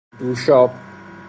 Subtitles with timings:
[0.19, 0.71] دوشاب